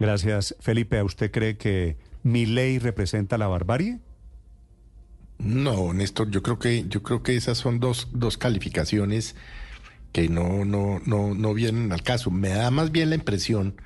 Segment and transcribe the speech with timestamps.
[0.00, 0.98] Gracias, Felipe.
[0.98, 3.98] ¿A usted cree que mi ley representa la barbarie?
[5.38, 9.36] No, Néstor, yo creo que, yo creo que esas son dos, dos calificaciones
[10.12, 12.30] que no, no, no, no vienen al caso.
[12.30, 13.76] Me da más bien la impresión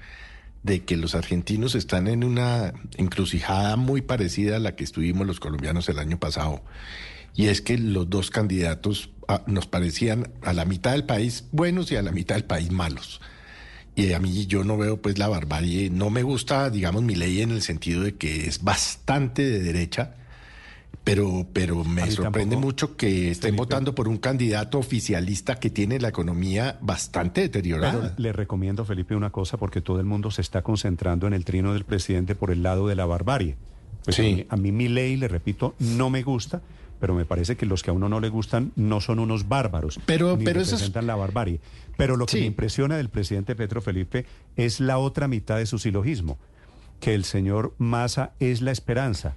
[0.62, 5.40] de que los argentinos están en una encrucijada muy parecida a la que estuvimos los
[5.40, 6.62] colombianos el año pasado.
[7.34, 11.90] Y es que los dos candidatos ah, nos parecían a la mitad del país buenos
[11.90, 13.20] y a la mitad del país malos.
[13.94, 17.42] Y a mí yo no veo pues la barbarie, no me gusta, digamos, mi ley
[17.42, 20.14] en el sentido de que es bastante de derecha,
[21.04, 26.08] pero, pero me sorprende mucho que estén votando por un candidato oficialista que tiene la
[26.08, 28.14] economía bastante deteriorada.
[28.16, 31.74] le recomiendo, Felipe, una cosa, porque todo el mundo se está concentrando en el trino
[31.74, 33.56] del presidente por el lado de la barbarie.
[34.04, 34.46] Pues sí.
[34.48, 36.62] a, mí, mi ley, le repito, no me gusta,
[37.02, 39.98] pero me parece que los que a uno no le gustan no son unos bárbaros.
[40.06, 41.58] Pero, ni pero representan la barbarie.
[41.96, 45.80] Pero lo que me impresiona del presidente Petro Felipe es la otra mitad de su
[45.80, 46.38] silogismo,
[47.00, 49.34] que el señor Massa es la esperanza.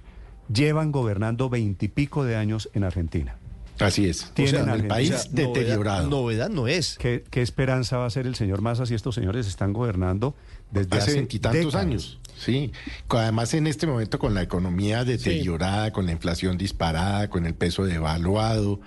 [0.48, 3.34] Llevan gobernando veintipico de años en Argentina.
[3.80, 4.30] Así es.
[4.32, 6.08] Tienen el país deteriorado.
[6.08, 6.96] Novedad, no es.
[6.98, 10.36] ¿Qué, esperanza va a ser el señor Massa si estos señores están gobernando
[10.70, 12.20] desde hace veintitantos años?
[12.36, 12.72] Sí,
[13.08, 17.84] además en este momento con la economía deteriorada, con la inflación disparada, con el peso
[17.84, 18.80] devaluado,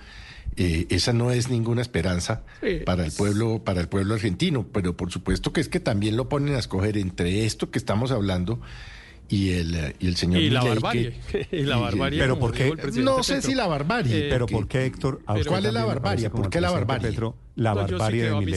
[0.56, 2.42] eh, esa no es ninguna esperanza
[2.84, 4.66] para el pueblo, para el pueblo argentino.
[4.72, 8.10] Pero por supuesto que es que también lo ponen a escoger entre esto que estamos
[8.10, 8.60] hablando
[9.28, 11.14] y el, y el señor y la barbarie.
[11.52, 14.26] y la barbarie pero por qué no sé si la barbarie.
[14.26, 17.16] Eh, pero por qué Héctor cuál es la barbarie por qué la barbarie
[17.54, 18.52] la barbarie de mi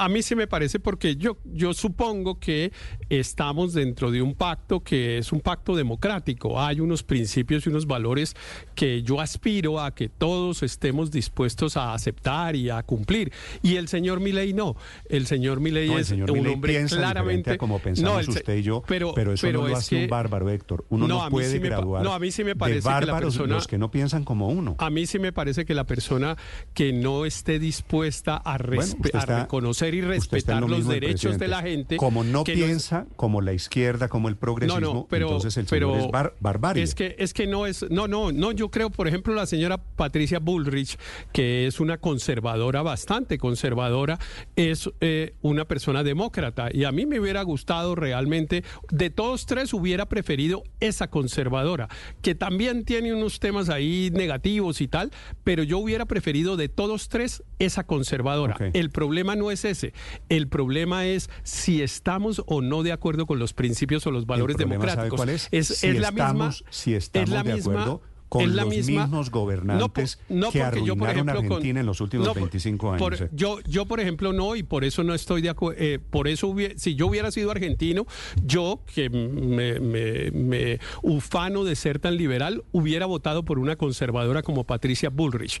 [0.00, 2.72] a mí sí me parece porque yo, yo supongo que
[3.10, 6.58] estamos dentro de un pacto que es un pacto democrático.
[6.58, 8.34] Hay unos principios y unos valores
[8.74, 13.30] que yo aspiro a que todos estemos dispuestos a aceptar y a cumplir.
[13.62, 14.74] Y el señor Milei no.
[15.06, 19.68] El señor Milei es un hombre claramente como pensamos usted y yo, pero, eso no
[19.68, 20.86] lo hace un bárbaro, Héctor.
[20.88, 22.02] Uno no, puede graduar.
[22.02, 24.76] No, a mí sí me parece que la persona, los que no piensan como uno.
[24.78, 26.36] A mí sí me parece que la persona
[26.72, 31.96] que no esté dispuesta a, a reconocer y respetar los derechos de la gente.
[31.96, 36.06] Como no piensa como la izquierda, como el progresismo, pero, entonces el pero es
[36.40, 36.82] barbarie.
[36.82, 39.78] Es que, es que no es, no, no, no, yo creo, por ejemplo, la señora
[39.78, 40.98] Patricia Bullrich,
[41.32, 44.18] que es una conservadora, bastante conservadora,
[44.56, 46.68] es eh, una persona demócrata.
[46.72, 51.88] Y a mí me hubiera gustado realmente, de todos tres hubiera preferido esa conservadora,
[52.22, 55.10] que también tiene unos temas ahí negativos y tal,
[55.44, 58.56] pero yo hubiera preferido de todos tres esa conservadora.
[58.72, 59.79] El problema no es ese
[60.28, 64.56] el problema es si estamos o no de acuerdo con los principios o los valores
[64.56, 65.16] democráticos.
[65.16, 65.48] cuál es?
[65.50, 66.52] Es, la misma.
[66.70, 70.18] Si estamos es la de acuerdo con los mismos gobernantes
[70.52, 73.24] que arruinaron Argentina en los últimos 25 años.
[73.32, 75.82] yo, yo, por ejemplo, no, y por eso no estoy de acuerdo.
[75.82, 78.06] Eh, por eso, si yo hubiera sido argentino,
[78.44, 85.10] yo, que me, ufano de ser tan liberal, hubiera votado por una conservadora como Patricia
[85.10, 85.60] Bullrich,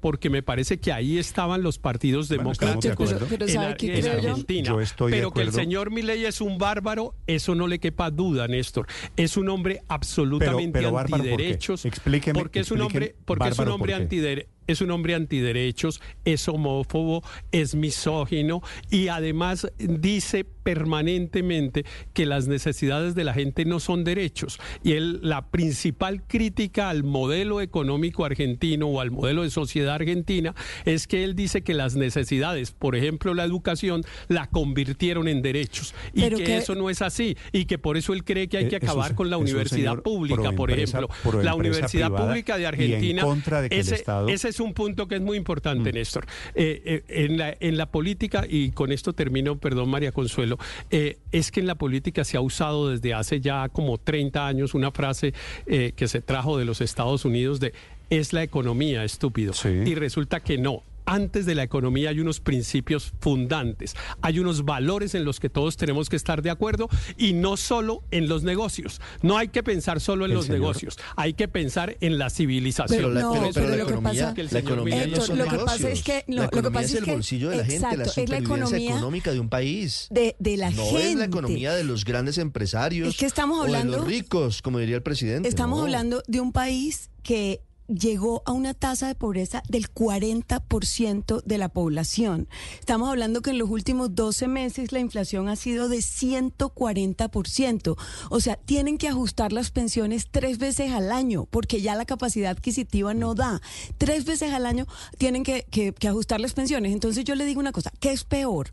[0.00, 4.74] porque me parece que ahí estaban los partidos democráticos en, Argentina.
[5.10, 8.86] pero que el señor Milei es un bárbaro, eso no le quepa duda, Néstor.
[9.16, 11.84] Es un hombre absolutamente antiderechos.
[12.34, 17.24] Porque es un hombre, porque es un hombre antiderechos es un hombre antiderechos, es homófobo,
[17.50, 24.60] es misógino y además dice permanentemente que las necesidades de la gente no son derechos.
[24.84, 30.54] Y él, la principal crítica al modelo económico argentino o al modelo de sociedad argentina
[30.84, 35.94] es que él dice que las necesidades, por ejemplo la educación, la convirtieron en derechos
[36.12, 38.76] y que, eso no es así y que por eso él cree que hay que
[38.76, 41.08] acabar con la universidad pública, por ejemplo.
[41.42, 43.24] la universidad pública de Argentina.
[43.70, 45.94] ese, ese un punto que es muy importante, mm.
[45.94, 46.26] Néstor.
[46.54, 50.58] Eh, eh, en, la, en la política, y con esto termino, perdón María Consuelo,
[50.90, 54.74] eh, es que en la política se ha usado desde hace ya como 30 años
[54.74, 55.32] una frase
[55.66, 57.72] que se trajo de los Estados Unidos de
[58.10, 59.52] es la economía, estúpido.
[59.64, 65.14] Y resulta que no antes de la economía hay unos principios fundantes, hay unos valores
[65.14, 69.00] en los que todos tenemos que estar de acuerdo y no solo en los negocios.
[69.22, 72.98] No hay que pensar solo en los negocios, hay que pensar en la civilización.
[72.98, 76.24] Pero, la, no, pero, la economía, la economía no son lo que pasa es que
[76.26, 79.48] no, lo que pasa es, el bolsillo de la gente, la supervivencia económica de un
[79.48, 80.08] país.
[80.10, 81.12] De, de la no gente.
[81.12, 83.08] es la economía de los grandes empresarios.
[83.08, 85.48] Es que estamos hablando o de los ricos, como diría el presidente.
[85.48, 91.58] Estamos hablando de un país que llegó a una tasa de pobreza del 40% de
[91.58, 92.48] la población.
[92.78, 97.96] Estamos hablando que en los últimos 12 meses la inflación ha sido de 140%.
[98.30, 102.50] O sea, tienen que ajustar las pensiones tres veces al año porque ya la capacidad
[102.50, 103.60] adquisitiva no da.
[103.96, 104.86] Tres veces al año
[105.16, 106.92] tienen que, que ajustar las pensiones.
[106.92, 108.70] Entonces yo le digo una cosa, ¿qué es peor?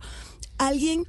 [0.58, 1.06] Alguien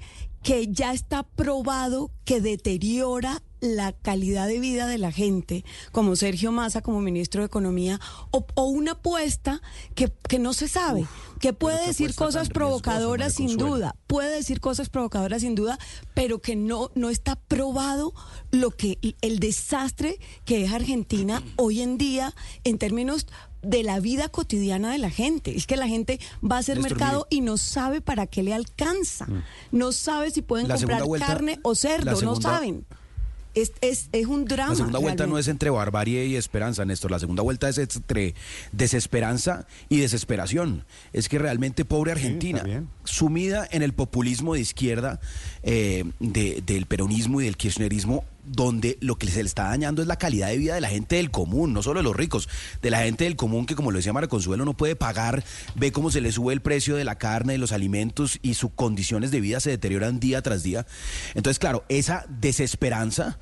[0.47, 6.53] que ya está probado que deteriora la calidad de vida de la gente, como Sergio
[6.53, 9.61] Massa como ministro de Economía, o, una apuesta
[9.95, 11.07] que, no se sabe,
[11.41, 15.79] que puede decir cosas provocadoras sin duda, puede decir cosas provocadoras sin duda,
[16.15, 18.15] pero que no, no está probado
[18.51, 22.35] lo que el desastre que es Argentina hoy en día
[22.65, 23.27] en términos
[23.67, 25.57] de la vida cotidiana de la gente.
[25.57, 29.27] Es que la gente va a hacer mercado y no sabe para qué le alcanza.
[29.27, 29.43] Mm.
[29.73, 32.87] No sabe si pueden comprar carne o cerdo, no saben.
[33.57, 34.71] Es, es, es, un drama.
[34.71, 37.11] La segunda vuelta no es entre barbarie y esperanza, Néstor.
[37.11, 38.35] La segunda vuelta es entre
[38.71, 40.85] desesperanza y desesperación.
[41.15, 42.63] Es que realmente pobre Argentina,
[43.05, 45.21] sumida en el populismo de izquierda,
[45.63, 50.17] eh, del peronismo y del kirchnerismo, donde lo que se le está dañando es la
[50.17, 52.49] calidad de vida de la gente del común, no solo de los ricos,
[52.83, 55.45] de la gente del común que, como lo decía Mara Consuelo, no puede pagar,
[55.75, 58.71] ve cómo se le sube el precio de la carne, de los alimentos y sus
[58.73, 60.87] condiciones de vida se deterioran día tras día.
[61.35, 63.39] Entonces, claro, esa desesperanza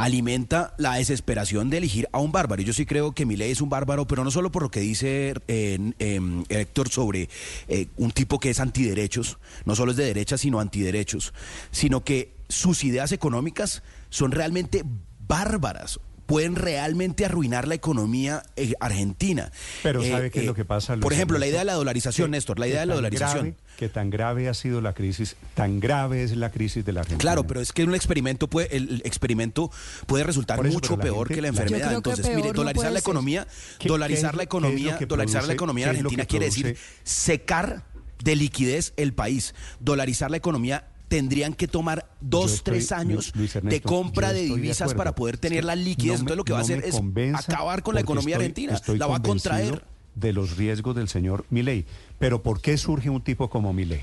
[0.00, 2.62] alimenta la desesperación de elegir a un bárbaro.
[2.62, 5.34] Yo sí creo que Milei es un bárbaro, pero no solo por lo que dice
[5.46, 7.28] eh, Héctor sobre
[7.68, 11.34] eh, un tipo que es antiderechos, no solo es de derecha, sino antiderechos,
[11.70, 14.84] sino que sus ideas económicas son realmente
[15.26, 16.00] bárbaras
[16.30, 19.50] pueden realmente arruinar la economía eh, argentina.
[19.82, 20.96] Pero ¿sabe eh, qué es lo que pasa?
[20.96, 23.56] por ejemplo, la idea de la dolarización, Néstor, la idea de la dolarización.
[23.76, 27.20] que tan grave ha sido la crisis, tan grave es la crisis de la Argentina.
[27.20, 29.72] Claro, pero es que un experimento puede, el experimento
[30.06, 31.94] puede resultar mucho peor que la enfermedad.
[31.94, 33.48] Entonces, mire, dolarizar la economía,
[33.84, 37.82] dolarizar la economía, dolarizar la economía en Argentina quiere decir secar
[38.22, 39.52] de liquidez el país.
[39.80, 45.38] Dolarizar la economía tendrían que tomar dos, tres años de compra de divisas para poder
[45.38, 46.20] tener la liquidez.
[46.20, 47.00] Entonces lo que va a hacer es
[47.34, 49.84] acabar con la economía argentina, la va a contraer.
[50.14, 51.86] De los riesgos del señor Milei.
[52.18, 54.02] Pero ¿por qué surge un tipo como Milei?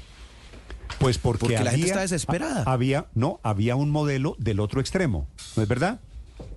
[0.99, 2.63] Pues porque, la gente está desesperada.
[2.65, 5.99] Había, no, había un modelo del otro extremo, ¿no es verdad?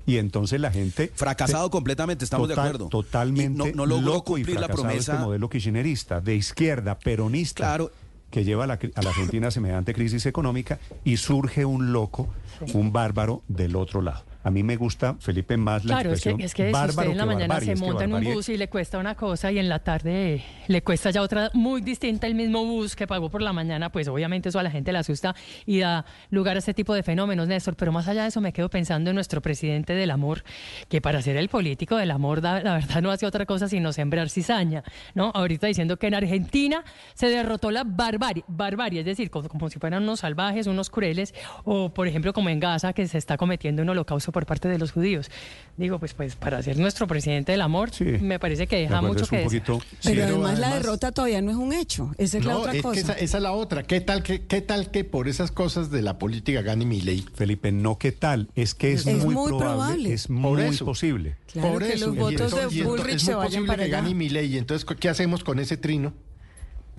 [0.07, 2.89] Y entonces la gente fracasado completamente, estamos de acuerdo.
[2.89, 7.65] Totalmente no, logró cumplir la promesa este modelo kirchnerista, de izquierda, peronista.
[7.65, 7.93] Claro,
[8.31, 12.29] que lleva a la, Argentina semejante crisis económica y surge un loco,
[12.75, 14.30] un bárbaro del otro lado.
[14.43, 17.19] A mí me gusta, Felipe, más la claro, expresión es que, es que usted en
[17.19, 19.81] la mañana se monta en un bus y le cuesta una cosa y en la
[19.81, 23.93] tarde le cuesta ya otra muy distinta el mismo bus que pagó por la mañana,
[23.93, 25.35] pues obviamente eso a la gente le asusta
[25.67, 27.77] y da lugar a este tipo de fenómenos, Néstor.
[27.77, 30.43] Pero más allá de eso me quedo pensando en nuestro presidente del amor,
[30.89, 34.31] que para ser el político del amor, la verdad no hace otra cosa sino sembrar
[34.31, 34.85] cizaña,
[35.15, 35.33] ¿no?
[35.35, 36.83] Ahorita diciendo que en Argentina
[37.13, 41.35] se derrotó la barbarie, barbarie es decir, como, como si fueran unos salvajes, unos crueles,
[41.65, 44.79] o por ejemplo como en Gaza que se está cometiendo un holocausto por parte de
[44.79, 45.31] los judíos.
[45.77, 47.91] Digo, pues, pues para ser nuestro presidente del amor,
[48.21, 49.63] me parece que deja mucho que decir.
[50.03, 52.13] Pero además, la derrota todavía no es un hecho.
[52.19, 53.01] Esa es la otra cosa.
[53.01, 53.83] esa, es la otra.
[53.83, 57.25] ¿Qué tal que, qué tal que por esas cosas de la política gane mi ley?
[57.35, 58.49] Felipe, no qué tal.
[58.55, 61.37] Es que es, muy, probable, Es muy posible.
[61.61, 62.09] por eso.
[62.09, 64.59] los votos de Bullrich se vayan para que gane mi ley.
[64.59, 66.13] Entonces, ¿qué hacemos con ese trino?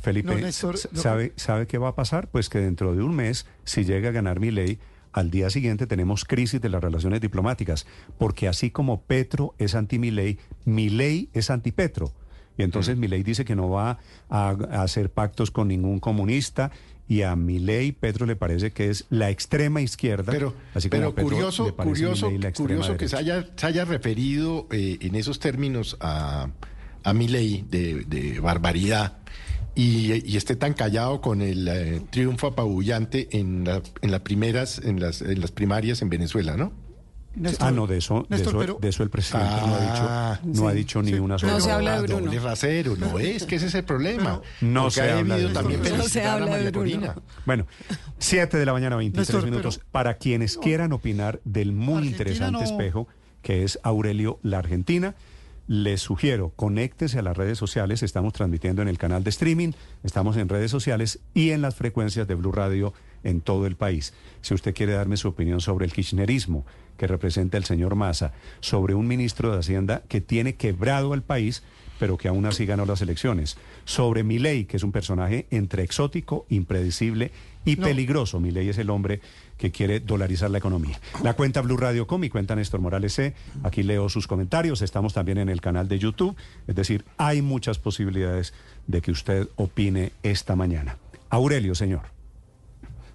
[0.01, 2.27] Felipe, ¿sabe, ¿sabe qué va a pasar?
[2.27, 4.79] Pues que dentro de un mes, si llega a ganar mi ley,
[5.13, 7.85] al día siguiente tenemos crisis de las relaciones diplomáticas,
[8.17, 12.13] porque así como Petro es anti Milei, es anti Petro.
[12.57, 12.99] Y entonces mm.
[12.99, 13.99] Milei dice que no va
[14.29, 14.49] a,
[14.81, 16.71] hacer pactos con ningún comunista
[17.07, 20.31] y a Milei Petro le parece que es la extrema izquierda.
[20.31, 25.39] Pero, así pero curioso, curioso, curioso que se haya, se haya referido eh, en esos
[25.39, 26.50] términos a,
[27.03, 29.17] a Milei de, de barbaridad
[29.75, 33.67] y, esté tan callado con el eh, triunfo apabullante en,
[34.01, 36.73] en, las primeras, en las, en las primarias en Venezuela, ¿no?
[37.59, 41.01] ah, no, de eso, de, eso el presidente no ha dicho, ah, no ha dicho
[41.01, 42.31] ni una sola No se habla de Bruno.
[42.97, 44.41] no es que ese es el problema.
[44.59, 47.15] no se habla de también no se habla de Bruno.
[47.45, 47.67] Bueno,
[48.19, 49.79] 7 de la mañana, 23 minutos.
[49.91, 53.07] Para quienes quieran opinar del muy interesante espejo
[53.41, 55.15] que es Aurelio la Argentina,
[55.71, 59.71] les sugiero, conéctese a las redes sociales, estamos transmitiendo en el canal de streaming,
[60.03, 64.13] estamos en redes sociales y en las frecuencias de Blue Radio en todo el país.
[64.41, 66.65] Si usted quiere darme su opinión sobre el kirchnerismo
[66.97, 71.63] que representa el señor Massa, sobre un ministro de Hacienda que tiene quebrado al país,
[72.01, 76.48] pero que aún así ganó las elecciones, sobre Milei, que es un personaje entre exótico,
[76.50, 77.31] impredecible
[77.63, 78.39] y peligroso.
[78.39, 79.22] Milei es el hombre
[79.55, 81.00] que quiere dolarizar la economía.
[81.22, 83.36] La cuenta Blue Radio Com, mi cuenta Néstor Morales C.
[83.62, 84.81] Aquí leo sus comentarios.
[84.81, 86.36] Estamos también en el canal de YouTube.
[86.65, 88.55] Es decir, hay muchas posibilidades
[88.88, 90.98] de que usted opine esta mañana.
[91.29, 92.01] Aurelio, señor.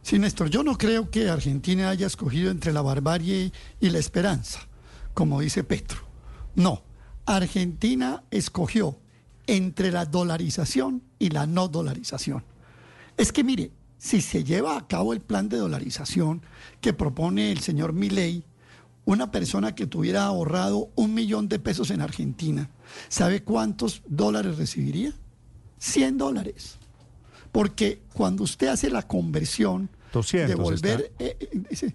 [0.03, 3.51] Sí, Néstor, yo no creo que Argentina haya escogido entre la barbarie
[3.81, 4.61] y la esperanza,
[5.13, 5.99] como dice Petro.
[6.55, 6.86] No,
[7.27, 8.99] Argentina escogió
[9.47, 12.45] entre la dolarización y la no dolarización.
[13.17, 16.43] Es que mire, si se lleva a cabo el plan de dolarización
[16.81, 18.45] que propone el señor Milei,
[19.05, 22.71] una persona que tuviera ahorrado un millón de pesos en Argentina,
[23.09, 25.13] ¿sabe cuántos dólares recibiría?
[25.79, 26.79] 100 dólares.
[27.53, 31.13] Porque cuando usted hace la conversión de volver...
[31.19, 31.95] Eh,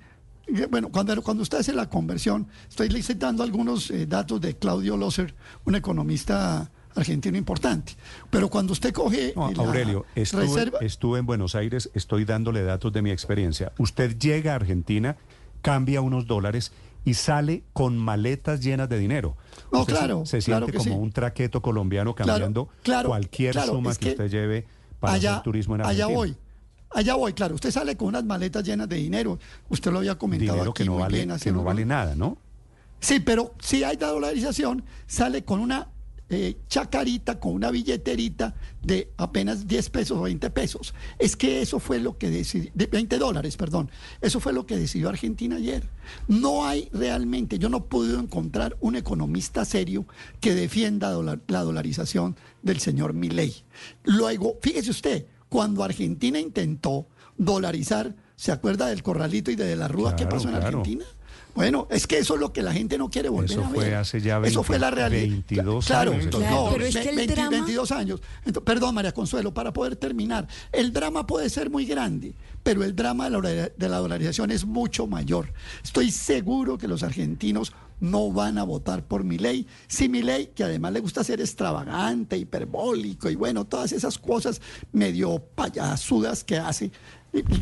[0.70, 5.34] bueno, cuando, cuando usted hace la conversión, estoy citando algunos datos de Claudio Loser,
[5.66, 7.94] un economista argentino importante.
[8.30, 9.34] Pero cuando usted coge.
[9.36, 13.72] Aurelio, estuve, estuve en Buenos Aires, estoy dándole datos de mi experiencia.
[13.78, 15.18] Usted llega a Argentina,
[15.62, 16.72] cambia unos dólares
[17.04, 19.36] y sale con maletas llenas de dinero.
[19.72, 20.26] No, claro.
[20.26, 22.70] Se, siente como un traqueto colombiano cambiando
[23.06, 24.66] cualquier suma que, usted lleve
[25.00, 26.06] para hacer turismo en Argentina.
[26.06, 26.38] Allá voy.
[26.94, 27.56] Allá voy, claro.
[27.56, 29.40] Usted sale con unas maletas llenas de dinero.
[29.70, 32.38] Usted lo había comentado dinero que no vale, que no vale nada, ¿no?
[33.00, 35.88] Sí, pero si hay dolarización, sale con una
[36.34, 40.94] eh, chacarita con una billeterita de apenas 10 pesos o 20 pesos.
[41.20, 44.78] Es que eso fue lo que decidió, de 20 dólares, perdón, eso fue lo que
[44.78, 45.90] decidió Argentina ayer.
[46.30, 50.06] No hay realmente, yo no he podido encontrar un economista serio
[50.40, 51.12] que defienda
[51.48, 53.54] la dolarización del señor Milei.
[54.06, 60.16] Luego, fíjese usted, cuando Argentina intentó dolarizar, ¿se acuerda del corralito y de, la rúa
[60.16, 61.04] que pasó en Argentina?
[61.54, 63.66] Bueno, es que eso es lo que la gente no quiere volver a ver.
[63.66, 65.24] Eso fue hace ya 20, eso fue la realidad.
[65.24, 66.28] 22 claro, años.
[66.34, 67.50] Claro, pero es que el drama...
[67.50, 68.22] 22 años.
[68.64, 70.48] perdón, María Consuelo, para poder terminar.
[70.72, 75.54] El drama puede ser muy grande, pero el drama de la, dolarización es mucho mayor.
[75.84, 79.68] Estoy seguro que los argentinos no van a votar por mi ley.
[79.88, 84.62] Si mi ley, que además le gusta ser extravagante, hiperbólico y bueno, todas esas cosas
[84.92, 86.92] medio payasudas que hace,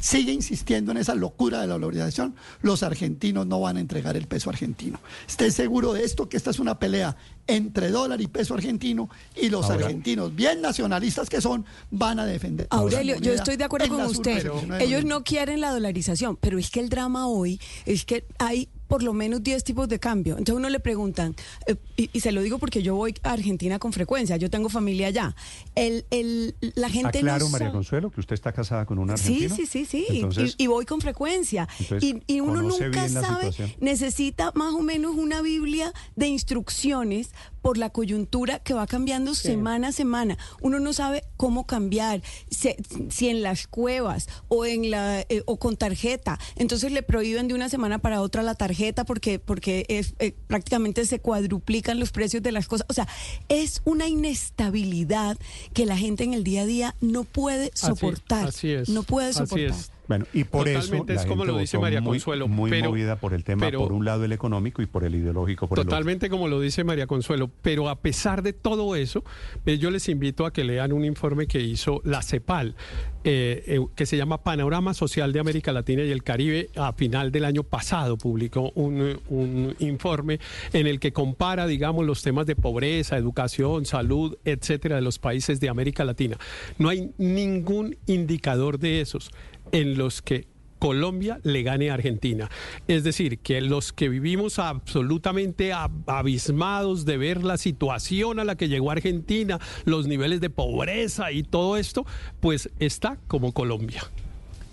[0.02, 4.28] sigue insistiendo en esa locura de la dolarización, los argentinos no van a entregar el
[4.28, 5.00] peso argentino.
[5.28, 7.16] Esté seguro de esto, que esta es una pelea
[7.48, 12.68] entre dólar y peso argentino y los argentinos, bien nacionalistas que son, van a defender.
[12.70, 14.50] Aurelio, yo estoy de acuerdo con usted.
[14.80, 19.04] Ellos no quieren la dolarización, pero es que el drama hoy es que hay por
[19.04, 20.34] lo menos 10 tipos de cambio.
[20.34, 21.36] Entonces uno le preguntan,
[21.68, 25.08] eh, y, se lo digo porque yo voy a Argentina con frecuencia, yo tengo familia
[25.08, 25.36] allá.
[25.76, 29.56] El, el, la gente claro, María Consuelo, que usted está casada con una argentino.
[29.56, 30.56] Sí, sí, sí, sí.
[30.58, 31.70] y, voy con frecuencia.
[32.02, 37.30] Y, y, uno nunca sabe, necesita más o menos una Biblia de instrucciones
[37.62, 40.38] por la coyuntura que va cambiando semana a semana.
[40.62, 45.78] Uno no sabe cómo cambiar, si, en las cuevas o en la eh, o con
[45.78, 46.40] tarjeta.
[46.56, 51.06] Entonces le prohíben de una semana para otra la tarjeta porque porque es, eh, prácticamente
[51.06, 52.86] se cuadruplican los precios de las cosas.
[52.90, 53.08] O sea,
[53.48, 55.38] es una inestabilidad
[55.74, 58.48] que la gente en el día a día no puede soportar.
[58.48, 58.90] Así, es.
[58.90, 59.76] No puede soportar.
[60.10, 63.70] Bueno, y por eso es como lo dice María Consuelo, muy, movida por el tema,
[63.70, 65.68] por un lado el económico y por el ideológico.
[65.68, 69.24] Por totalmente como lo dice María Consuelo, pero a pesar de todo eso,
[69.68, 72.76] eh, yo les invito a que lean un informe que hizo la CEPAL,
[73.24, 76.70] eh, eh, que se llama Panorama Social de América Latina y el Caribe.
[76.76, 80.40] A final del año pasado publicó un, un informe
[80.74, 85.60] en el que compara, digamos, los temas de pobreza, educación, salud, etcétera, de los países
[85.60, 86.38] de América Latina.
[86.78, 89.32] No hay ningún indicador de esos
[89.72, 90.48] en los que
[90.80, 92.50] Colombia le gane a Argentina.
[92.88, 95.72] Es decir, que los que vivimos absolutamente
[96.08, 101.44] abismados de ver la situación a la que llegó Argentina, los niveles de pobreza y
[101.44, 102.06] todo esto,
[102.40, 104.02] pues está como Colombia.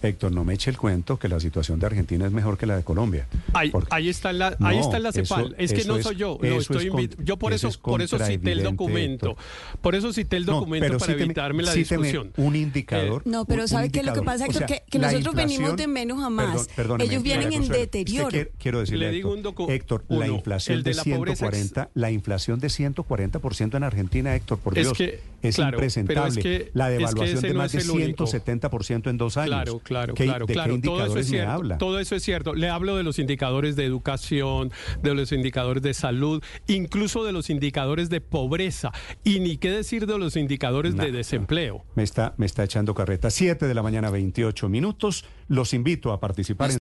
[0.07, 2.77] Héctor, no me eche el cuento que la situación de Argentina es mejor que la
[2.77, 3.27] de Colombia.
[3.53, 5.55] Ahí, ahí está la, ahí está la CEPAL.
[5.59, 6.39] es que no soy yo.
[6.43, 6.91] estoy
[7.25, 9.37] yo por eso, por eso cité el documento.
[9.81, 12.33] Por eso cité el documento para evitarme la discusión.
[12.37, 13.23] Un indicador.
[13.25, 14.03] no, pero ¿sabe qué?
[14.03, 14.59] Lo que pasa es
[14.91, 16.69] que, nosotros venimos de menos a más.
[16.99, 18.31] Ellos vienen en deterioro.
[18.59, 23.83] quiero decirle, Le digo un Héctor, la inflación de, 140, la inflación de 140% en
[23.83, 24.99] Argentina, Héctor, por Dios,
[25.43, 26.71] es, impresentable.
[26.75, 29.51] la devaluación de más de 170% en dos años.
[29.51, 30.81] Claro, claro, claro, claro.
[30.81, 31.79] todo eso es cierto.
[31.79, 32.55] Todo eso es cierto.
[32.55, 34.73] Le hablo de los indicadores de educación,
[35.03, 38.93] de los indicadores de salud, incluso de los indicadores de pobreza
[39.25, 41.85] y ni qué decir de los indicadores de desempleo.
[41.95, 43.31] Me está me está echando carreta.
[43.31, 45.25] Siete de la mañana, 28 minutos.
[45.49, 46.75] Los invito a participar en